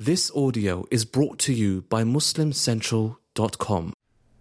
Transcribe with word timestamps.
This 0.00 0.30
audio 0.30 0.84
is 0.92 1.04
brought 1.04 1.40
to 1.40 1.52
you 1.52 1.82
by 1.88 2.04
MuslimCentral.com. 2.04 3.92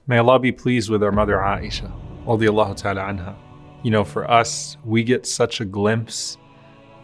May 0.06 0.18
Allah 0.20 0.38
be 0.38 0.52
pleased 0.52 0.88
with 0.88 1.02
our 1.02 1.12
mother 1.12 1.38
Aisha, 1.38 1.92
radiallahu 2.28 2.78
ta'ala 2.78 3.02
anha. 3.02 3.36
You 3.82 3.90
know, 3.90 4.04
for 4.04 4.30
us, 4.30 4.78
we 4.86 5.04
get 5.04 5.26
such 5.26 5.60
a 5.60 5.66
glimpse 5.66 6.38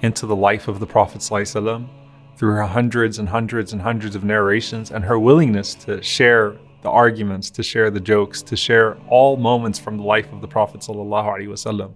into 0.03 0.27
the 0.27 0.35
life 0.35 0.67
of 0.67 0.79
the 0.79 0.85
Prophet 0.85 1.21
ﷺ 1.21 1.89
through 2.37 2.51
her 2.51 2.67
hundreds 2.67 3.17
and 3.17 3.27
hundreds 3.27 3.73
and 3.73 3.81
hundreds 3.81 4.15
of 4.15 4.23
narrations 4.23 4.91
and 4.91 5.03
her 5.03 5.17
willingness 5.17 5.73
to 5.85 6.03
share 6.03 6.55
the 6.83 6.91
arguments, 6.91 7.49
to 7.49 7.63
share 7.63 7.89
the 7.89 7.99
jokes, 7.99 8.43
to 8.43 8.55
share 8.55 8.99
all 9.09 9.35
moments 9.35 9.79
from 9.79 9.97
the 9.97 10.03
life 10.03 10.31
of 10.31 10.41
the 10.41 10.47
Prophet 10.47 10.81
ﷺ. 10.81 11.91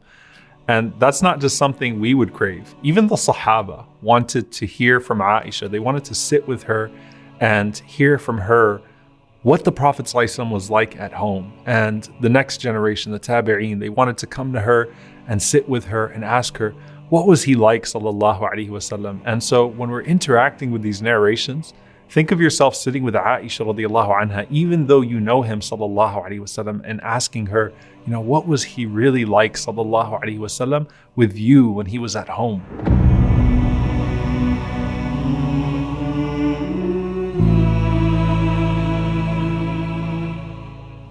And 0.68 0.93
that's 0.99 1.21
not 1.21 1.39
just 1.39 1.57
something 1.57 1.99
we 1.99 2.13
would 2.13 2.34
crave. 2.34 2.75
Even 2.84 3.07
the 3.07 3.16
Sahaba 3.16 3.86
wanted 4.02 4.52
to 4.54 4.66
hear 4.66 4.99
from 4.99 5.20
Aisha. 5.20 5.70
They 5.71 5.79
wanted 5.79 6.04
to 6.05 6.16
sit 6.16 6.47
with 6.47 6.63
her 6.63 6.91
and 7.39 7.77
hear 7.77 8.17
from 8.17 8.38
her 8.39 8.81
what 9.44 9.63
the 9.63 9.72
Prophet 9.72 10.11
was 10.13 10.70
like 10.70 10.98
at 10.98 11.13
home. 11.13 11.53
And 11.66 12.09
the 12.20 12.30
next 12.30 12.58
generation, 12.58 13.11
the 13.11 13.20
Tabi'een, 13.20 13.80
they 13.80 13.89
wanted 13.89 14.17
to 14.17 14.27
come 14.27 14.52
to 14.53 14.59
her 14.59 14.94
and 15.27 15.41
sit 15.41 15.70
with 15.70 15.85
her 15.85 16.08
and 16.08 16.25
ask 16.25 16.58
her, 16.58 16.72
what 17.09 17.25
was 17.25 17.44
he 17.44 17.55
like, 17.55 17.84
sallallahu 17.84 18.41
alaihi 18.41 18.70
wasallam? 18.70 19.22
And 19.23 19.41
so 19.41 19.66
when 19.66 19.89
we're 19.89 20.02
interacting 20.02 20.72
with 20.72 20.81
these 20.81 21.02
narrations, 21.02 21.73
Think 22.09 22.31
of 22.31 22.39
yourself 22.39 22.73
sitting 22.73 23.03
with 23.03 23.16
Aisha 23.16 23.66
radiallahu 23.66 24.31
anha, 24.31 24.47
even 24.49 24.88
though 24.88 25.02
you 25.02 25.20
know 25.20 25.41
him 25.41 25.59
sallallahu 25.59 26.25
alaihi 26.25 26.39
wasallam, 26.39 26.81
and 26.86 27.02
asking 27.02 27.47
her, 27.47 27.73
you 28.07 28.13
know, 28.13 28.21
what 28.21 28.47
was 28.47 28.63
he 28.63 28.85
really 28.85 29.25
like 29.25 29.55
sallallahu 29.55 30.23
alaihi 30.23 30.39
wasallam 30.39 30.88
with 31.17 31.38
you 31.38 31.70
when 31.70 31.88
he 31.88 31.99
was 31.99 32.16
at 32.16 32.30
home? 32.30 32.63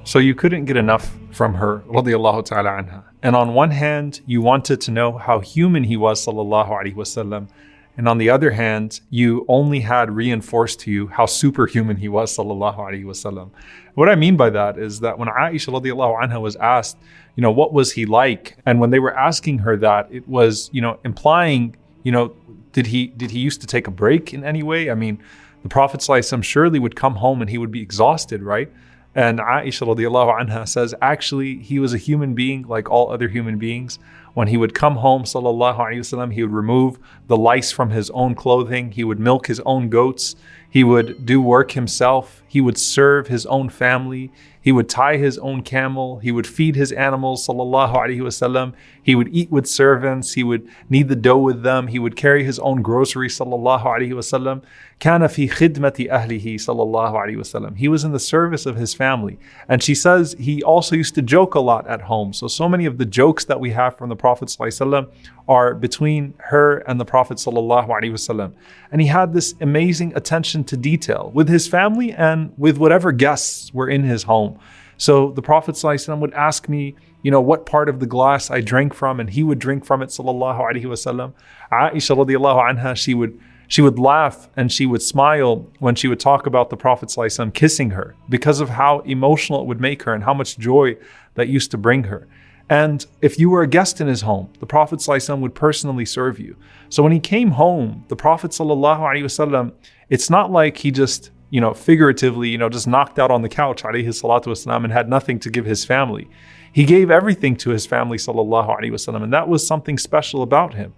So 0.05 0.19
you 0.19 0.35
couldn't 0.35 0.65
get 0.65 0.79
enough 0.79 1.15
from 1.33 1.53
her, 1.57 1.81
radiallahu 1.81 2.47
ta'ala 2.47 2.71
anha. 2.71 3.05
And 3.23 3.37
on 3.37 3.53
one 3.53 3.73
hand, 3.73 4.23
you 4.25 4.41
wanted 4.41 4.81
to 4.81 4.91
know 4.91 5.19
how 5.19 5.41
human 5.41 5.85
he 5.85 5.99
was, 5.99 6.25
sallallahu 6.25 6.71
alaihi 6.71 6.95
wasallam, 6.95 7.49
and 7.97 8.09
on 8.09 8.19
the 8.19 8.29
other 8.29 8.51
hand, 8.51 9.01
you 9.11 9.45
only 9.49 9.81
had 9.81 10.11
reinforced 10.11 10.81
to 10.81 10.91
you 10.91 11.07
how 11.07 11.27
superhuman 11.27 11.97
he 11.97 12.09
was, 12.09 12.37
sallallahu 12.37 12.77
alaihi 12.77 13.05
wasallam. 13.05 13.51
What 13.95 14.09
I 14.09 14.15
mean 14.15 14.37
by 14.37 14.51
that 14.51 14.79
is 14.79 15.01
that 15.01 15.19
when 15.19 15.29
Aisha 15.29 15.73
radiallahu 15.73 16.23
anha 16.23 16.41
was 16.41 16.57
asked, 16.57 16.99
you 17.37 17.43
know, 17.43 17.51
what 17.51 17.73
was 17.73 17.93
he 17.93 18.05
like? 18.05 18.59
And 18.67 18.81
when 18.81 18.91
they 18.91 18.99
were 18.99 19.17
asking 19.17 19.59
her 19.59 19.77
that, 19.79 20.09
it 20.11 20.29
was, 20.29 20.69
you 20.73 20.83
know, 20.83 20.99
implying, 21.05 21.77
you 22.03 22.13
know, 22.13 22.35
did 22.73 22.87
he 22.87 23.07
did 23.07 23.31
he 23.31 23.39
used 23.39 23.63
to 23.63 23.67
take 23.67 23.87
a 23.87 23.91
break 23.91 24.35
in 24.35 24.45
any 24.45 24.63
way? 24.63 24.91
I 24.91 24.95
mean, 24.95 25.19
the 25.63 25.69
Prophet 25.71 26.07
surely 26.43 26.79
would 26.79 26.97
come 26.97 27.17
home 27.17 27.41
and 27.41 27.49
he 27.49 27.57
would 27.57 27.73
be 27.73 27.81
exhausted, 27.81 28.43
right? 28.43 28.71
And 29.15 29.39
Aisha 29.39 29.87
radiallahu 29.87 30.41
anha 30.41 30.69
says, 30.69 30.95
actually, 31.01 31.57
he 31.57 31.79
was 31.79 31.95
a 31.95 31.99
human 31.99 32.35
being 32.35 32.69
like 32.69 32.91
all 32.91 33.11
other 33.11 33.29
human 33.29 33.57
beings. 33.59 33.99
When 34.37 34.49
he 34.49 34.59
would 34.59 34.75
come 34.75 34.97
home, 34.97 35.23
sallallahu 35.23 35.79
alaihi 35.79 36.01
wasallam, 36.01 36.31
he 36.31 36.43
would 36.43 36.53
remove 36.53 36.99
the 37.27 37.39
lice 37.39 37.73
from 37.73 37.89
his 37.89 38.11
own 38.11 38.35
clothing. 38.35 38.93
He 38.93 39.03
would 39.03 39.19
milk 39.19 39.47
his 39.47 39.61
own 39.61 39.89
goats. 39.89 40.37
He 40.69 40.85
would 40.85 41.25
do 41.25 41.41
work 41.41 41.71
himself. 41.71 42.43
He 42.47 42.61
would 42.61 42.77
serve 42.77 43.29
his 43.29 43.47
own 43.47 43.71
family. 43.71 44.31
He 44.61 44.73
would 44.73 44.89
tie 44.89 45.17
his 45.17 45.39
own 45.39 45.63
camel. 45.63 46.19
He 46.19 46.33
would 46.33 46.47
feed 46.47 46.75
his 46.75 46.91
animals, 46.91 47.47
sallallahu 47.47 47.95
alaihi 47.95 48.19
wasallam. 48.19 48.75
He 49.01 49.15
would 49.15 49.29
eat 49.29 49.49
with 49.51 49.67
servants. 49.69 50.35
He 50.35 50.43
would 50.43 50.69
knead 50.91 51.09
the 51.09 51.15
dough 51.15 51.39
with 51.39 51.63
them. 51.63 51.87
He 51.87 52.01
would 52.01 52.17
carry 52.17 52.43
his 52.43 52.59
own 52.59 52.83
groceries, 52.83 53.39
sallallahu 53.39 53.85
alaihi 53.85 54.11
wasallam. 54.11 54.63
Kana 54.99 55.29
fi 55.29 55.49
khidmati 55.49 56.11
ahlihi, 56.11 56.57
sallallahu 56.57 57.13
alaihi 57.13 57.37
wasallam. 57.37 57.77
He 57.77 57.87
was 57.87 58.03
in 58.03 58.11
the 58.11 58.19
service 58.19 58.67
of 58.67 58.75
his 58.77 58.93
family. 58.93 59.39
And 59.69 59.83
she 59.85 59.95
says 59.95 60.35
he 60.39 60.63
also 60.65 60.97
used 60.97 61.15
to 61.15 61.23
joke 61.23 61.55
a 61.55 61.61
lot 61.61 61.87
at 61.87 62.03
home. 62.03 62.33
So, 62.33 62.49
so 62.49 62.69
many 62.69 62.87
of 62.87 62.99
the 62.99 63.07
jokes 63.07 63.45
that 63.45 63.61
we 63.61 63.71
have 63.71 63.97
from 63.97 64.09
the 64.09 64.17
Prophet 64.27 64.49
sallallahu 64.49 65.09
are 65.49 65.75
between 65.75 66.35
her 66.39 66.79
and 66.89 66.99
the 66.99 67.05
Prophet 67.05 67.39
sallallahu. 67.39 68.53
And 68.91 69.01
he 69.01 69.07
had 69.07 69.33
this 69.33 69.55
amazing 69.61 70.17
attention 70.17 70.65
to 70.65 70.77
detail 70.77 71.31
with 71.33 71.49
his 71.49 71.69
family 71.69 72.13
and 72.13 72.53
with 72.57 72.79
whatever 72.79 73.13
guests 73.13 73.73
were 73.73 73.89
in 73.89 74.03
his 74.03 74.25
home. 74.25 74.59
So 74.99 75.31
the 75.33 75.43
Prophet 75.43 75.75
ﷺ 75.75 76.19
would 76.21 76.33
ask 76.35 76.69
me, 76.69 76.95
you 77.23 77.31
know, 77.31 77.41
what 77.41 77.67
part 77.67 77.89
of 77.89 78.01
the 78.01 78.07
glass 78.07 78.51
I 78.51 78.61
drank 78.61 78.95
from, 78.95 79.21
and 79.21 79.29
he 79.29 79.43
would 79.43 79.59
drink 79.59 79.85
from 79.85 80.03
it, 80.03 80.09
sallallahu 80.09 80.59
alaihi 80.59 80.85
wasallam. 80.85 81.35
Aisha 81.71 82.17
radiallahu 82.17 82.79
anha, 82.79 82.97
she 82.97 83.15
would 83.15 83.39
she 83.69 83.83
would 83.83 83.99
laugh 83.99 84.49
and 84.57 84.71
she 84.71 84.87
would 84.87 85.03
smile 85.03 85.69
when 85.81 85.97
she 85.97 86.07
would 86.07 86.21
talk 86.21 86.47
about 86.47 86.71
the 86.71 86.77
Prophet 86.77 87.09
ﷺ 87.09 87.53
kissing 87.53 87.91
her 87.91 88.15
because 88.29 88.61
of 88.61 88.69
how 88.69 89.01
emotional 89.01 89.61
it 89.61 89.67
would 89.67 89.81
make 89.81 90.05
her 90.05 90.15
and 90.15 90.23
how 90.23 90.33
much 90.33 90.57
joy 90.57 90.97
that 91.35 91.49
used 91.49 91.73
to 91.73 91.77
bring 91.77 92.05
her. 92.05 92.29
And 92.69 93.07
if 93.23 93.39
you 93.39 93.49
were 93.49 93.63
a 93.63 93.69
guest 93.69 94.01
in 94.01 94.09
his 94.09 94.23
home, 94.23 94.53
the 94.59 94.67
Prophet 94.67 94.99
ﷺ 94.99 95.41
would 95.41 95.55
personally 95.55 96.05
serve 96.05 96.41
you. 96.41 96.57
So 96.89 97.03
when 97.03 97.13
he 97.13 97.21
came 97.21 97.53
home, 97.53 98.05
the 98.09 98.17
Prophet 98.17 98.51
ﷺ, 98.51 99.73
it's 100.11 100.31
not 100.31 100.51
like 100.51 100.79
he 100.79 100.91
just 100.91 101.31
you 101.51 101.61
know, 101.61 101.73
figuratively, 101.73 102.49
you 102.49 102.59
know, 102.59 102.69
just 102.69 102.89
knocked 102.89 103.19
out 103.19 103.31
on 103.31 103.43
the 103.43 103.49
couch, 103.49 103.83
wasalam, 103.83 104.85
and 104.85 104.93
had 104.93 105.09
nothing 105.09 105.39
to 105.41 105.51
give 105.51 105.65
his 105.65 105.85
family. 105.85 106.29
He 106.73 106.85
gave 106.85 107.11
everything 107.11 107.57
to 107.59 107.71
his 107.71 107.87
family, 107.87 108.19
wasallam, 108.19 109.23
and 109.23 109.33
that 109.33 109.49
was 109.49 109.67
something 109.67 109.97
special 109.97 110.43
about 110.43 110.75
him. 110.75 110.93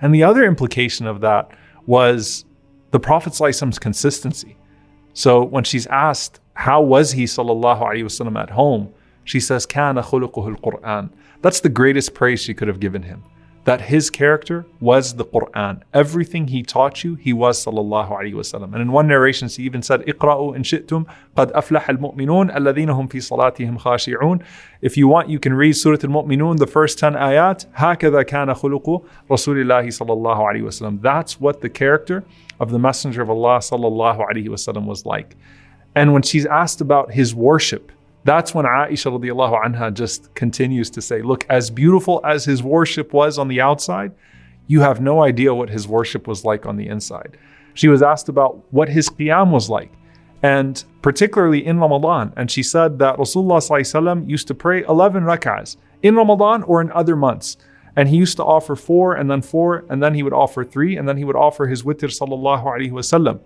And 0.00 0.14
the 0.14 0.22
other 0.22 0.44
implication 0.44 1.06
of 1.06 1.20
that 1.22 1.50
was 1.86 2.44
the 2.90 3.00
Prophet's 3.00 3.40
consistency. 3.78 4.56
So 5.14 5.42
when 5.42 5.64
she's 5.64 5.86
asked, 5.86 6.40
how 6.54 6.82
was 6.82 7.12
he, 7.12 7.24
sallallahu 7.24 7.80
alayhi 7.80 8.04
wasallam, 8.04 8.40
at 8.40 8.50
home? 8.50 8.92
She 9.24 9.40
says, 9.40 9.66
Kana 9.66 10.02
khuluquhul 10.02 10.60
Quran. 10.60 11.10
That's 11.42 11.60
the 11.60 11.68
greatest 11.68 12.14
praise 12.14 12.40
she 12.40 12.54
could 12.54 12.68
have 12.68 12.80
given 12.80 13.02
him. 13.02 13.22
That 13.64 13.80
his 13.80 14.10
character 14.10 14.66
was 14.78 15.14
the 15.14 15.24
Quran. 15.24 15.80
Everything 15.94 16.48
he 16.48 16.62
taught 16.62 17.02
you, 17.02 17.14
he 17.14 17.32
was 17.32 17.64
sallallahu 17.64 18.10
alaihi 18.10 18.34
wasallam. 18.34 18.74
And 18.74 18.82
in 18.82 18.92
one 18.92 19.06
narration, 19.06 19.48
she 19.48 19.62
even 19.62 19.80
said, 19.80 20.02
"Iqra'u 20.02 20.54
in 20.54 20.64
shi'tum, 20.64 21.06
qad 21.34 21.50
aflah 21.52 21.88
al-mu'minun, 21.88 22.54
alladhina 22.54 22.94
hum 22.94 23.08
fi 23.08 23.18
salatihim 23.18 23.80
khashi'un." 23.80 24.42
If 24.82 24.98
you 24.98 25.08
want, 25.08 25.30
you 25.30 25.38
can 25.38 25.54
read 25.54 25.72
Surah 25.72 25.96
Al-Mu'minun, 26.04 26.58
the 26.58 26.66
first 26.66 26.98
ten 26.98 27.14
ayat. 27.14 27.64
Hakada 27.72 28.26
kana 28.26 28.54
khuluqu 28.54 29.02
Rasulillahi 29.30 29.86
sallallahu 29.86 30.40
alaihi 30.40 30.62
wasallam. 30.62 31.00
That's 31.00 31.40
what 31.40 31.62
the 31.62 31.70
character 31.70 32.22
of 32.60 32.70
the 32.70 32.78
Messenger 32.78 33.22
of 33.22 33.30
Allah 33.30 33.60
sallallahu 33.60 34.28
alaihi 34.30 34.48
wasallam 34.48 34.84
was 34.84 35.06
like. 35.06 35.36
And 35.94 36.12
when 36.12 36.20
she's 36.20 36.44
asked 36.44 36.82
about 36.82 37.12
his 37.12 37.34
worship, 37.34 37.92
that's 38.24 38.54
when 38.54 38.64
Aisha 38.64 39.12
radiallahu 39.12 39.64
anha 39.64 39.92
just 39.92 40.34
continues 40.34 40.90
to 40.90 41.02
say, 41.02 41.20
Look, 41.20 41.44
as 41.50 41.70
beautiful 41.70 42.20
as 42.24 42.44
his 42.44 42.62
worship 42.62 43.12
was 43.12 43.38
on 43.38 43.48
the 43.48 43.60
outside, 43.60 44.12
you 44.66 44.80
have 44.80 45.00
no 45.00 45.22
idea 45.22 45.54
what 45.54 45.68
his 45.68 45.86
worship 45.86 46.26
was 46.26 46.44
like 46.44 46.64
on 46.64 46.76
the 46.76 46.88
inside. 46.88 47.36
She 47.74 47.88
was 47.88 48.02
asked 48.02 48.30
about 48.30 48.62
what 48.72 48.88
his 48.88 49.10
qiyam 49.10 49.50
was 49.50 49.68
like, 49.68 49.92
and 50.42 50.82
particularly 51.02 51.64
in 51.66 51.78
Ramadan. 51.78 52.32
And 52.34 52.50
she 52.50 52.62
said 52.62 52.98
that 52.98 53.18
Rasulullah 53.18 54.28
used 54.28 54.48
to 54.48 54.54
pray 54.54 54.84
11 54.84 55.24
rak'ahs 55.24 55.76
in 56.02 56.16
Ramadan 56.16 56.62
or 56.62 56.80
in 56.80 56.90
other 56.92 57.16
months. 57.16 57.58
And 57.96 58.08
he 58.08 58.16
used 58.16 58.38
to 58.38 58.44
offer 58.44 58.74
four 58.74 59.14
and 59.14 59.30
then 59.30 59.42
four, 59.42 59.84
and 59.88 60.02
then 60.02 60.14
he 60.14 60.22
would 60.22 60.32
offer 60.32 60.64
three, 60.64 60.96
and 60.96 61.06
then 61.08 61.16
he 61.16 61.24
would 61.24 61.36
offer 61.36 61.66
his 61.66 61.82
witr 61.82 62.08
sallallahu 62.08 62.64
wasallam. 62.90 63.40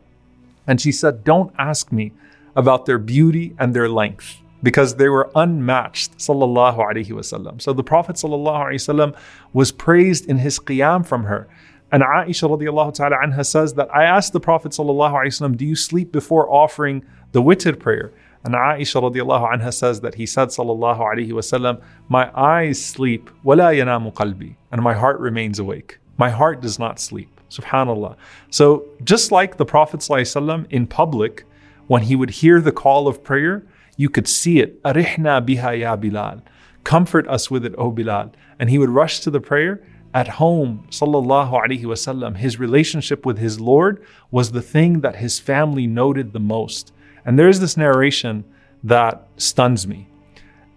And 0.67 0.81
she 0.81 0.93
said, 0.93 1.25
Don't 1.25 1.53
ask 1.59 1.91
me 1.91 2.13
about 2.55 2.87
their 2.87 2.99
beauty 2.99 3.55
and 3.59 3.75
their 3.75 3.89
length 3.89 4.41
because 4.63 4.97
they 4.97 5.09
were 5.09 5.31
unmatched 5.35 6.19
sallallahu 6.19 6.79
alaihi 6.79 7.11
wasallam. 7.11 7.61
So 7.61 7.73
the 7.73 7.85
Prophet 7.85 8.17
sallallahu 8.17 8.67
alaihi 8.67 8.75
wasallam 8.75 9.17
was 9.53 9.73
praised 9.73 10.29
in 10.29 10.39
his 10.39 10.59
qiyam 10.59 11.07
from 11.07 11.25
her. 11.25 11.49
And 11.91 12.03
Aisha 12.03 12.49
radiallahu 12.51 12.95
ta'ala 12.95 13.17
anha 13.17 13.47
says 13.47 13.75
that 13.75 13.89
I 13.95 14.05
asked 14.05 14.33
the 14.33 14.41
Prophet 14.41 14.73
sallallahu 14.73 15.13
alaihi 15.13 15.29
wasallam, 15.29 15.57
do 15.57 15.65
you 15.65 15.77
sleep 15.77 16.13
before 16.13 16.51
offering 16.53 17.05
the 17.33 17.43
witr 17.43 17.79
prayer? 17.79 18.13
And 18.45 18.55
Aisha 18.55 19.01
radiallahu 19.03 19.55
anha 19.55 19.73
says 19.73 20.01
that 20.03 20.15
he 20.15 20.27
said 20.27 20.49
sallallahu 20.49 20.99
alaihi 20.99 21.31
wasallam, 21.31 21.83
my 22.09 22.31
eyes 22.39 22.85
sleep, 22.85 23.31
wala 23.43 23.73
yanamu 23.73 24.13
qalbi, 24.13 24.57
and 24.71 24.83
my 24.83 24.95
heart 24.95 25.19
remains 25.19 25.59
awake. 25.59 25.99
My 26.19 26.31
heart 26.31 26.61
does 26.61 26.79
not 26.79 27.01
sleep. 27.01 27.41
Subhanallah. 27.51 28.17
So 28.51 28.85
just 29.05 29.33
like 29.33 29.57
the 29.57 29.65
Prophet 29.65 30.01
sallallahu 30.01 30.21
alaihi 30.21 30.37
wasallam 30.37 30.67
in 30.71 30.87
public, 30.87 31.45
when 31.87 32.03
he 32.03 32.15
would 32.17 32.31
hear 32.31 32.61
the 32.61 32.73
call 32.73 33.09
of 33.09 33.25
prayer, 33.25 33.65
you 33.99 34.09
could 34.09 34.29
see 34.29 34.61
it. 34.61 34.83
Arihna 34.85 35.45
biha 35.45 35.81
ya 35.81 35.97
Bilal. 35.97 36.41
Comfort 36.85 37.29
us 37.29 37.51
with 37.51 37.67
it, 37.67 37.75
O 37.77 37.91
Bilal. 37.91 38.31
And 38.59 38.71
he 38.71 38.79
would 38.79 38.89
rush 38.89 39.21
to 39.21 39.31
the 39.31 39.41
prayer. 39.41 39.83
At 40.15 40.29
home, 40.29 40.87
sallallahu 40.91 41.53
alaihi 41.53 41.83
wasallam, 41.83 42.37
his 42.37 42.59
relationship 42.59 43.27
with 43.27 43.39
his 43.39 43.61
Lord 43.61 44.03
was 44.31 44.53
the 44.53 44.63
thing 44.63 45.01
that 45.01 45.17
his 45.17 45.39
family 45.39 45.87
noted 45.87 46.33
the 46.33 46.41
most. 46.41 46.93
And 47.27 47.39
there 47.39 47.49
is 47.49 47.61
this 47.61 47.77
narration 47.77 48.45
that 48.83 49.29
stuns 49.37 49.87
me. 49.87 50.09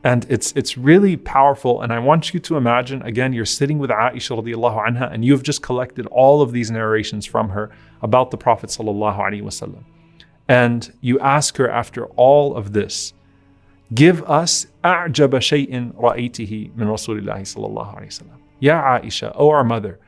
And 0.03 0.25
it's 0.27 0.51
it's 0.53 0.77
really 0.77 1.15
powerful. 1.15 1.81
And 1.81 1.94
I 1.94 2.00
want 2.00 2.33
you 2.33 2.39
to 2.41 2.57
imagine 2.57 3.03
again, 3.03 3.33
you're 3.33 3.45
sitting 3.45 3.77
with 3.77 3.91
Aisha 3.91 4.35
radiallahu 4.35 4.88
anha, 4.88 5.13
and 5.13 5.24
you've 5.24 5.44
just 5.44 5.62
collected 5.62 6.07
all 6.07 6.41
of 6.41 6.51
these 6.51 6.71
narrations 6.71 7.25
from 7.25 7.50
her 7.50 7.69
about 8.01 8.31
the 8.31 8.38
Prophet 8.38 8.71
sallallahu 8.71 9.17
alaihi 9.17 9.44
wasallam. 9.44 9.83
And 10.50 10.93
you 11.00 11.19
ask 11.20 11.56
her 11.56 11.69
after 11.69 12.06
all 12.17 12.56
of 12.56 12.73
this, 12.73 13.12
give 13.94 14.23
us 14.25 14.67
أعجب 14.84 15.38
شيء 15.40 15.93
رأيته 15.96 16.70
من 16.76 16.87
رسول 16.87 17.19
الله 17.19 17.43
صلى 17.43 17.67
الله 17.67 17.96
عليه 17.96 18.06
وسلم. 18.06 18.38
Ya 18.61 18.99
Aisha, 18.99 19.32
O 19.34 19.50
our 19.50 19.64
mother, 19.64 19.99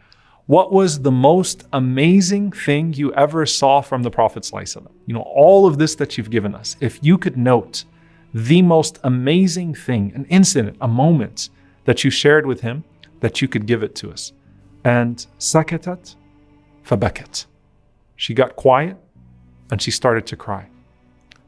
what 0.46 0.72
was 0.72 1.00
the 1.00 1.10
most 1.10 1.66
amazing 1.74 2.50
thing 2.52 2.94
you 2.94 3.12
ever 3.12 3.44
saw 3.44 3.82
from 3.82 4.02
the 4.02 4.10
Prophet 4.10 4.44
ﷺ? 4.44 4.86
You 5.04 5.12
know, 5.12 5.20
all 5.20 5.66
of 5.66 5.76
this 5.76 5.94
that 5.96 6.16
you've 6.16 6.30
given 6.30 6.54
us. 6.54 6.74
If 6.80 6.98
you 7.02 7.18
could 7.18 7.36
note 7.36 7.84
the 8.32 8.62
most 8.62 8.98
amazing 9.04 9.74
thing, 9.74 10.10
an 10.14 10.24
incident, 10.30 10.78
a 10.80 10.88
moment 10.88 11.50
that 11.84 12.02
you 12.02 12.08
shared 12.10 12.46
with 12.46 12.62
him, 12.62 12.84
that 13.20 13.42
you 13.42 13.48
could 13.48 13.66
give 13.66 13.82
it 13.82 13.94
to 13.96 14.10
us. 14.10 14.32
And 14.84 15.26
sakatat 15.38 16.16
fabakat. 16.82 17.44
She 18.16 18.32
got 18.32 18.56
quiet 18.56 18.96
and 19.70 19.80
she 19.80 19.90
started 19.90 20.26
to 20.26 20.36
cry. 20.36 20.68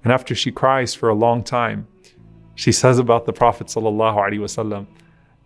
And 0.05 0.13
after 0.13 0.35
she 0.35 0.51
cries 0.51 0.95
for 0.95 1.09
a 1.09 1.15
long 1.15 1.43
time, 1.43 1.87
she 2.55 2.73
says 2.73 2.99
about 2.99 3.27
the 3.27 3.33
Prophet 3.33 3.69
sallallahu 3.69 4.17
alaihi 4.17 4.41
wasallam, 4.41 4.87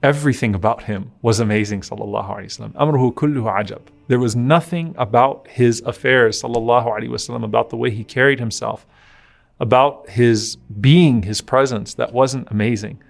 everything 0.02 0.54
about 0.54 0.84
him 0.84 1.12
was 1.22 1.40
amazing 1.40 1.80
sallallahu 1.80 2.28
alaihi 2.28 2.46
wasallam. 2.46 2.72
Amruhu 2.72 3.12
kulluhu 3.14 3.52
ajab. 3.60 3.82
There 4.08 4.18
was 4.18 4.36
nothing 4.36 4.94
about 4.98 5.48
his 5.48 5.80
affairs 5.82 6.42
sallallahu 6.42 6.86
alaihi 6.86 7.08
wasallam 7.08 7.44
about 7.44 7.70
the 7.70 7.76
way 7.76 7.90
he 7.90 8.04
carried 8.04 8.38
himself, 8.38 8.86
about 9.60 10.08
his 10.10 10.56
being, 10.80 11.22
his 11.22 11.40
presence 11.40 11.94
that 11.94 12.12
wasn't 12.12 12.50
amazing. 12.50 13.02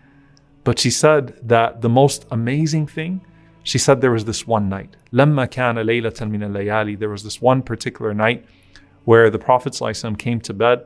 But 0.63 0.79
she 0.79 0.91
said 0.91 1.39
that 1.43 1.81
the 1.83 1.89
most 1.89 2.27
amazing 2.31 2.87
thing, 2.87 3.25
she 3.63 3.79
said 3.79 4.01
there 4.01 4.11
was 4.11 4.25
this 4.25 4.47
one 4.47 4.69
night. 4.69 4.97
لما 5.13 5.51
كان 5.51 5.77
ليلة 5.77 6.21
من 6.21 6.43
الليالي, 6.43 6.99
there 6.99 7.09
was 7.09 7.23
this 7.23 7.41
one 7.41 7.63
particular 7.63 8.15
night 8.15 8.45
where 9.06 9.30
the 9.30 9.40
Prophet 9.40 9.74
ﷺ 9.74 10.18
came 10.18 10.40
to 10.42 10.54
bed 10.54 10.86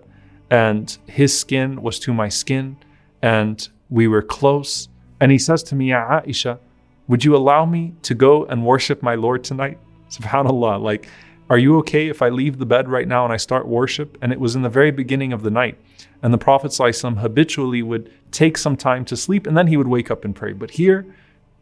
and 0.50 0.98
his 1.07 1.38
skin 1.38 1.81
was 1.81 2.00
to 2.00 2.13
my 2.13 2.30
skin 2.30 2.77
and 3.21 3.69
we 3.89 4.07
were 4.07 4.21
close. 4.21 4.89
And 5.19 5.31
he 5.31 5.38
says 5.38 5.63
to 5.63 5.75
me, 5.75 5.89
Ya 5.89 6.21
Aisha, 6.21 6.60
would 7.07 7.24
you 7.24 7.36
allow 7.36 7.65
me 7.65 7.95
to 8.04 8.13
go 8.13 8.45
and 8.45 8.65
worship 8.65 9.01
my 9.01 9.15
Lord 9.15 9.44
tonight? 9.44 9.77
SubhanAllah, 10.10 10.81
like, 10.81 11.07
are 11.50 11.57
you 11.57 11.77
okay 11.80 12.07
if 12.07 12.21
I 12.21 12.30
leave 12.30 12.57
the 12.57 12.65
bed 12.65 12.88
right 12.88 13.07
now 13.07 13.25
and 13.25 13.33
I 13.33 13.38
start 13.38 13.68
worship? 13.68 14.18
And 14.21 14.31
it 14.31 14.39
was 14.39 14.56
in 14.56 14.62
the 14.62 14.69
very 14.69 14.92
beginning 14.92 15.33
of 15.33 15.44
the 15.44 15.51
night. 15.51 15.77
And 16.21 16.33
the 16.33 16.38
Prophet 16.38 16.71
ﷺ 16.71 17.18
habitually 17.18 17.81
would 17.81 18.12
take 18.31 18.57
some 18.57 18.77
time 18.77 19.06
to 19.06 19.18
sleep 19.18 19.45
and 19.45 19.57
then 19.57 19.68
he 19.68 19.77
would 19.77 19.88
wake 19.88 20.10
up 20.10 20.24
and 20.24 20.36
pray. 20.36 20.54
But 20.54 20.71
here, 20.71 21.06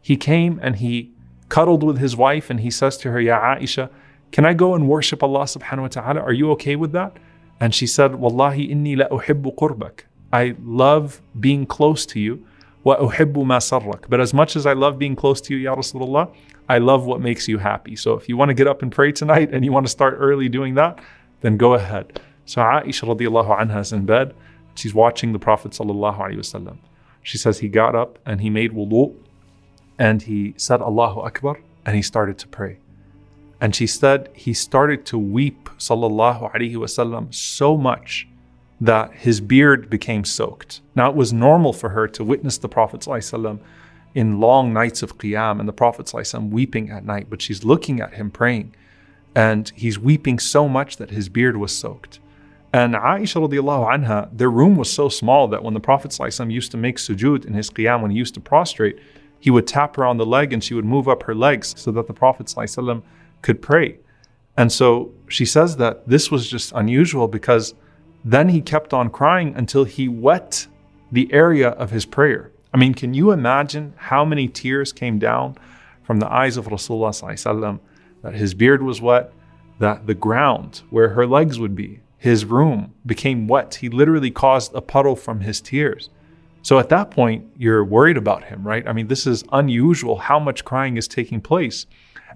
he 0.00 0.16
came 0.16 0.58
and 0.62 0.76
he 0.76 1.12
cuddled 1.48 1.82
with 1.82 1.98
his 1.98 2.16
wife 2.16 2.48
and 2.48 2.60
he 2.60 2.70
says 2.70 2.96
to 2.98 3.10
her, 3.10 3.20
Ya 3.20 3.38
Aisha, 3.38 3.90
can 4.32 4.46
I 4.46 4.54
go 4.54 4.74
and 4.74 4.88
worship 4.88 5.22
Allah 5.22 5.44
subhanahu 5.44 5.82
wa 5.82 5.88
ta'ala? 5.88 6.20
Are 6.20 6.32
you 6.32 6.50
okay 6.52 6.74
with 6.74 6.92
that? 6.92 7.16
And 7.60 7.74
she 7.74 7.86
said, 7.86 8.16
Wallahi 8.16 8.68
inni 8.68 8.96
la 8.96 9.06
uhibbu 9.08 9.54
qurbak. 9.54 10.00
I 10.32 10.56
love 10.64 11.20
being 11.38 11.66
close 11.66 12.06
to 12.06 12.18
you. 12.18 12.44
Wa 12.82 12.96
uhibbu 12.96 13.44
ma. 13.44 13.60
But 14.08 14.20
as 14.20 14.32
much 14.34 14.56
as 14.56 14.66
I 14.66 14.72
love 14.72 14.98
being 14.98 15.14
close 15.14 15.40
to 15.42 15.54
you, 15.54 15.60
Ya 15.60 15.74
Rasulullah, 15.76 16.34
I 16.68 16.78
love 16.78 17.04
what 17.04 17.20
makes 17.20 17.46
you 17.46 17.58
happy. 17.58 17.94
So 17.94 18.14
if 18.14 18.28
you 18.28 18.36
want 18.36 18.48
to 18.48 18.54
get 18.54 18.66
up 18.66 18.82
and 18.82 18.90
pray 18.90 19.12
tonight 19.12 19.50
and 19.52 19.64
you 19.64 19.72
want 19.72 19.86
to 19.86 19.90
start 19.92 20.16
early 20.18 20.48
doing 20.48 20.74
that, 20.74 20.98
then 21.42 21.56
go 21.56 21.74
ahead. 21.74 22.20
So 22.46 22.62
Aisha 22.62 23.14
radiallahu 23.14 23.58
anha 23.60 23.80
is 23.80 23.92
in 23.92 24.06
bed. 24.06 24.34
She's 24.74 24.94
watching 24.94 25.32
the 25.32 25.38
Prophet 25.38 25.72
sallallahu 25.72 26.18
alaihi 26.18 26.38
wasallam. 26.38 26.78
She 27.22 27.36
says 27.36 27.58
he 27.58 27.68
got 27.68 27.94
up 27.94 28.18
and 28.24 28.40
he 28.40 28.50
made 28.50 28.72
wudu 28.72 29.14
and 29.98 30.22
he 30.22 30.54
said 30.56 30.80
Allahu 30.80 31.20
Akbar 31.20 31.60
and 31.84 31.94
he 31.94 32.02
started 32.02 32.38
to 32.38 32.48
pray. 32.48 32.78
And 33.62 33.76
she 33.76 33.86
said 33.86 34.28
he 34.34 34.54
started 34.54 35.06
to 35.06 35.16
weep, 35.16 35.70
sallallahu 35.78 36.52
alaihi 36.52 36.74
wasallam, 36.74 37.32
so 37.32 37.76
much 37.76 38.26
that 38.80 39.12
his 39.12 39.40
beard 39.40 39.88
became 39.88 40.24
soaked. 40.24 40.80
Now 40.96 41.08
it 41.08 41.14
was 41.14 41.32
normal 41.32 41.72
for 41.72 41.90
her 41.90 42.08
to 42.08 42.24
witness 42.24 42.58
the 42.58 42.68
Prophet 42.68 43.02
sallallahu 43.02 43.60
in 44.16 44.40
long 44.40 44.72
nights 44.72 45.04
of 45.04 45.16
qiyam 45.16 45.60
and 45.60 45.68
the 45.68 45.72
Prophet 45.72 46.06
sallallahu 46.06 46.50
weeping 46.50 46.90
at 46.90 47.04
night, 47.04 47.28
but 47.30 47.40
she's 47.40 47.62
looking 47.62 48.00
at 48.00 48.14
him 48.14 48.32
praying, 48.32 48.74
and 49.32 49.70
he's 49.76 49.96
weeping 49.96 50.40
so 50.40 50.68
much 50.68 50.96
that 50.96 51.10
his 51.10 51.28
beard 51.28 51.56
was 51.56 51.72
soaked. 51.72 52.18
And 52.72 52.94
Aisha 52.94 53.48
radiallahu 53.48 53.86
anha, 53.94 54.36
their 54.36 54.50
room 54.50 54.74
was 54.74 54.90
so 54.90 55.08
small 55.08 55.46
that 55.46 55.62
when 55.62 55.74
the 55.74 55.78
Prophet 55.78 56.10
ﷺ 56.10 56.50
used 56.50 56.72
to 56.72 56.76
make 56.76 56.96
sujood 56.96 57.44
in 57.44 57.54
his 57.54 57.70
qiyam, 57.70 58.02
when 58.02 58.10
he 58.10 58.16
used 58.16 58.34
to 58.34 58.40
prostrate, 58.40 58.98
he 59.38 59.50
would 59.50 59.68
tap 59.68 59.94
her 59.94 60.04
on 60.04 60.16
the 60.16 60.26
leg 60.26 60.52
and 60.52 60.64
she 60.64 60.74
would 60.74 60.84
move 60.84 61.06
up 61.06 61.22
her 61.24 61.34
legs 61.34 61.74
so 61.80 61.92
that 61.92 62.08
the 62.08 62.12
Prophet 62.12 62.46
ﷺ 62.46 63.02
could 63.42 63.60
pray. 63.60 63.98
And 64.56 64.70
so 64.70 65.12
she 65.28 65.44
says 65.44 65.76
that 65.76 66.08
this 66.08 66.30
was 66.30 66.48
just 66.48 66.72
unusual 66.72 67.28
because 67.28 67.74
then 68.24 68.48
he 68.48 68.60
kept 68.60 68.94
on 68.94 69.10
crying 69.10 69.54
until 69.56 69.84
he 69.84 70.08
wet 70.08 70.66
the 71.10 71.32
area 71.32 71.70
of 71.70 71.90
his 71.90 72.06
prayer. 72.06 72.52
I 72.72 72.78
mean, 72.78 72.94
can 72.94 73.12
you 73.14 73.32
imagine 73.32 73.94
how 73.96 74.24
many 74.24 74.48
tears 74.48 74.92
came 74.92 75.18
down 75.18 75.56
from 76.02 76.20
the 76.20 76.32
eyes 76.32 76.56
of 76.56 76.66
Rasulullah 76.66 77.80
that 78.22 78.34
his 78.34 78.54
beard 78.54 78.82
was 78.82 79.00
wet, 79.00 79.32
that 79.78 80.06
the 80.06 80.14
ground 80.14 80.82
where 80.90 81.10
her 81.10 81.26
legs 81.26 81.58
would 81.58 81.74
be, 81.74 82.00
his 82.18 82.44
room 82.44 82.94
became 83.04 83.48
wet. 83.48 83.74
He 83.76 83.88
literally 83.88 84.30
caused 84.30 84.74
a 84.74 84.80
puddle 84.80 85.16
from 85.16 85.40
his 85.40 85.60
tears. 85.60 86.08
So 86.62 86.78
at 86.78 86.88
that 86.90 87.10
point, 87.10 87.46
you're 87.56 87.84
worried 87.84 88.16
about 88.16 88.44
him, 88.44 88.66
right? 88.66 88.86
I 88.86 88.92
mean, 88.92 89.08
this 89.08 89.26
is 89.26 89.42
unusual 89.52 90.16
how 90.16 90.38
much 90.38 90.64
crying 90.64 90.96
is 90.96 91.08
taking 91.08 91.40
place. 91.40 91.86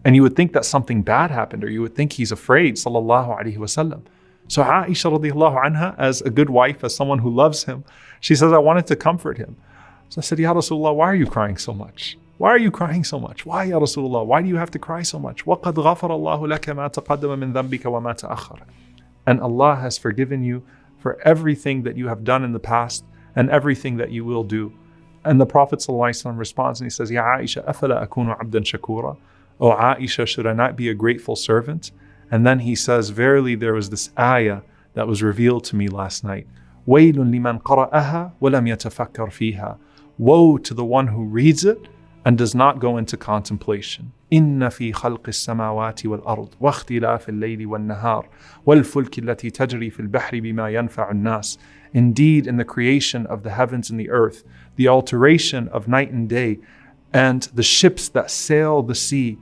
And 0.05 0.15
you 0.15 0.23
would 0.23 0.35
think 0.35 0.53
that 0.53 0.65
something 0.65 1.03
bad 1.03 1.31
happened, 1.31 1.63
or 1.63 1.69
you 1.69 1.81
would 1.81 1.95
think 1.95 2.13
he's 2.13 2.31
afraid, 2.31 2.75
sallallahu 2.75 3.39
alaihi 3.39 3.57
wasallam. 3.57 4.01
So 4.47 4.63
Aisha 4.63 5.17
radiallahu 5.17 5.63
anha, 5.63 5.95
as 5.97 6.21
a 6.21 6.29
good 6.29 6.49
wife, 6.49 6.83
as 6.83 6.95
someone 6.95 7.19
who 7.19 7.29
loves 7.29 7.63
him, 7.63 7.83
she 8.19 8.35
says, 8.35 8.51
I 8.51 8.57
wanted 8.57 8.87
to 8.87 8.95
comfort 8.95 9.37
him. 9.37 9.55
So 10.09 10.19
I 10.19 10.23
said, 10.23 10.39
Ya 10.39 10.53
Rasulullah, 10.53 10.93
why 10.93 11.05
are 11.05 11.15
you 11.15 11.25
crying 11.25 11.57
so 11.57 11.73
much? 11.73 12.17
Why 12.37 12.49
are 12.49 12.57
you 12.57 12.71
crying 12.71 13.03
so 13.03 13.19
much? 13.19 13.45
Why, 13.45 13.65
Ya 13.65 13.79
Rasulullah? 13.79 14.25
Why 14.25 14.41
do 14.41 14.49
you 14.49 14.57
have 14.57 14.71
to 14.71 14.79
cry 14.79 15.03
so 15.03 15.19
much? 15.19 15.45
وَقَدْ 15.45 15.75
غَفَرَ 15.75 16.09
اللَّهُ 16.09 16.57
لَكَ 16.57 16.75
مَا 16.75 16.91
تَقَدَّمَ 16.91 17.39
مِن 17.39 17.53
ذَنْبِكَ 17.53 17.83
وَمَا 17.83 18.19
تَأَخَّرَ 18.19 18.61
And 19.27 19.39
Allah 19.39 19.75
has 19.75 19.97
forgiven 19.97 20.43
you 20.43 20.63
for 20.97 21.21
everything 21.21 21.83
that 21.83 21.95
you 21.95 22.07
have 22.07 22.23
done 22.23 22.43
in 22.43 22.51
the 22.51 22.59
past 22.59 23.05
and 23.35 23.49
everything 23.49 23.97
that 23.97 24.11
you 24.11 24.25
will 24.25 24.43
do. 24.43 24.73
And 25.23 25.39
the 25.39 25.45
Prophet 25.45 25.79
ﷺ 25.79 26.37
responds 26.37 26.81
and 26.81 26.87
he 26.87 26.89
says, 26.89 27.11
Ya 27.11 27.23
Aisha, 27.23 27.63
أَفَلَا 27.65 28.07
أَكُونُ 28.07 28.37
عَبْدًا 28.37 28.63
شَكُورًا 28.65 29.17
O 29.59 29.71
Aisha, 29.71 30.27
should 30.27 30.47
I 30.47 30.53
not 30.53 30.75
be 30.75 30.89
a 30.89 30.93
grateful 30.93 31.35
servant? 31.35 31.91
And 32.31 32.45
then 32.45 32.59
he 32.59 32.75
says, 32.75 33.09
Verily, 33.09 33.55
there 33.55 33.73
was 33.73 33.89
this 33.89 34.09
ayah 34.17 34.61
that 34.93 35.07
was 35.07 35.21
revealed 35.21 35.63
to 35.65 35.75
me 35.75 35.87
last 35.87 36.23
night. 36.23 36.47
وَيْلٌ 36.87 37.13
لِمَنْ 37.13 37.61
قَرَأَهَا 37.61 38.31
وَلَمْ 38.41 38.67
يَتَفَكَّرْ 38.67 39.29
فِيهَا 39.29 39.77
Woe 40.17 40.57
to 40.57 40.73
the 40.73 40.85
one 40.85 41.07
who 41.07 41.23
reads 41.23 41.63
it 41.63 41.87
and 42.25 42.37
does 42.37 42.55
not 42.55 42.79
go 42.79 42.97
into 42.97 43.17
contemplation. 43.17 44.11
إن 44.33 44.69
في 44.69 44.93
خلق 44.93 45.27
السماوات 45.27 46.05
والأرض 46.05 46.49
واختلاف 46.59 47.29
الليل 47.29 47.65
والنهار 47.67 48.29
والفلك 48.65 49.19
التي 49.19 49.49
تجري 49.49 49.89
في 49.89 49.99
البحر 49.99 50.39
بما 50.39 50.69
ينفع 50.69 51.11
الناس 51.11 51.57
Indeed, 51.93 52.47
in 52.47 52.55
the 52.55 52.63
creation 52.63 53.25
of 53.25 53.43
the 53.43 53.49
heavens 53.49 53.89
and 53.89 53.99
the 53.99 54.09
earth, 54.09 54.43
the 54.77 54.87
alteration 54.87 55.67
of 55.67 55.89
night 55.89 56.09
and 56.11 56.29
day, 56.29 56.59
and 57.13 57.43
the 57.53 57.63
ships 57.63 58.09
that 58.09 58.31
sail 58.31 58.81
the 58.81 58.95
sea, 58.95 59.37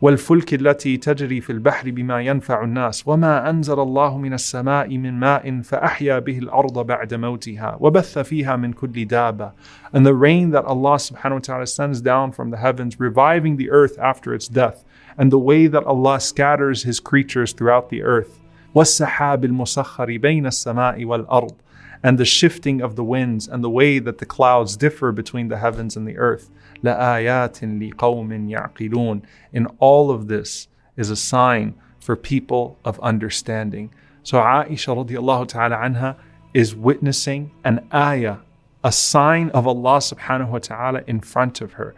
والفلك 0.00 0.54
التي 0.54 0.96
تجري 0.96 1.40
في 1.40 1.50
البحر 1.50 1.90
بما 1.90 2.20
ينفع 2.20 2.64
الناس 2.64 3.08
وما 3.08 3.50
أنزل 3.50 3.80
الله 3.80 4.18
من 4.18 4.32
السماء 4.32 4.98
من 4.98 5.12
ماء 5.12 5.60
فأحيا 5.60 6.18
به 6.18 6.38
الأرض 6.38 6.86
بعد 6.86 7.14
موتها 7.14 7.76
وبث 7.80 8.18
فيها 8.18 8.56
من 8.56 8.72
كل 8.72 9.04
دابة 9.04 9.52
and 9.92 10.06
the 10.06 10.14
rain 10.14 10.50
that 10.50 10.64
Allah 10.64 10.96
subhanahu 10.98 11.32
wa 11.32 11.38
ta'ala 11.38 11.66
sends 11.66 12.00
down 12.00 12.30
from 12.30 12.50
the 12.50 12.56
heavens 12.58 13.00
reviving 13.00 13.56
the 13.56 13.70
earth 13.70 13.98
after 13.98 14.34
its 14.34 14.46
death 14.46 14.84
and 15.16 15.32
the 15.32 15.38
way 15.38 15.66
that 15.66 15.82
Allah 15.84 16.20
scatters 16.20 16.84
his 16.84 17.00
creatures 17.00 17.52
throughout 17.52 17.90
the 17.90 18.02
earth 18.02 18.40
والسحاب 18.74 19.44
المسخر 19.44 20.16
بين 20.18 20.46
السماء 20.46 21.04
والأرض 21.04 21.54
and 22.02 22.18
the 22.18 22.24
shifting 22.24 22.80
of 22.80 22.96
the 22.96 23.04
winds 23.04 23.48
and 23.48 23.62
the 23.62 23.70
way 23.70 23.98
that 23.98 24.18
the 24.18 24.26
clouds 24.26 24.76
differ 24.76 25.12
between 25.12 25.48
the 25.48 25.58
heavens 25.58 25.96
and 25.96 26.06
the 26.06 26.16
earth. 26.16 26.50
لَآيَاتٍ 26.82 27.92
لِقَوْمٍ 27.94 28.50
يَعْقِلُونَ 28.50 29.22
In 29.52 29.66
all 29.78 30.10
of 30.10 30.28
this 30.28 30.68
is 30.96 31.10
a 31.10 31.16
sign 31.16 31.74
for 32.00 32.16
people 32.16 32.78
of 32.84 32.98
understanding. 33.00 33.92
So 34.22 34.38
Aisha 34.38 34.94
radiallahu 34.94 35.48
ta'ala 35.48 35.76
anha 35.76 36.16
is 36.54 36.74
witnessing 36.74 37.50
an 37.64 37.86
ayah, 37.92 38.38
a 38.84 38.92
sign 38.92 39.50
of 39.50 39.66
Allah 39.66 39.98
subhanahu 39.98 40.50
wa 40.50 40.58
ta'ala 40.58 41.02
in 41.06 41.20
front 41.20 41.60
of 41.60 41.72
her. 41.74 41.94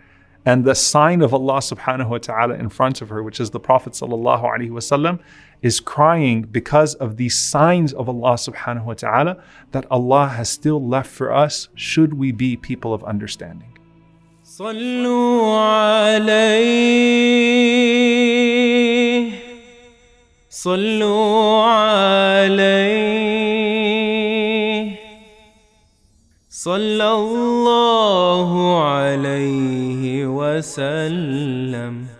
And 0.47 0.64
the 0.64 0.75
sign 0.75 1.20
of 1.20 1.35
Allah 1.35 1.59
subhanahu 1.59 2.09
wa 2.09 2.18
ta'ala 2.18 2.54
in 2.54 2.70
front 2.70 3.02
of 3.02 3.11
her, 3.11 3.23
which 3.23 3.40
is 3.40 3.50
the 3.50 3.61
Prophet 3.61 3.92
sallallahu 3.92 4.42
alaihi 4.42 4.70
wasallam, 4.70 5.20
is 5.61 5.80
crying 5.80 6.42
because 6.42 6.94
of 6.94 7.18
these 7.18 7.37
signs 7.37 7.92
of 7.92 8.09
Allah 8.09 8.35
subhanahu 8.35 8.85
wa 8.85 8.94
ta'ala 8.94 9.42
that 9.73 9.85
Allah 9.90 10.28
has 10.28 10.49
still 10.49 10.82
left 10.82 11.11
for 11.11 11.30
us 11.32 11.68
should 11.75 12.14
we 12.14 12.32
be 12.32 12.56
people 12.56 12.94
of 12.94 13.04
understanding. 13.04 13.76
صلوا 20.50 21.62
عليه 21.64 22.90
صلى 26.50 27.09
الله 27.09 28.50
عليه 28.85 29.74
وسلم. 30.57 32.14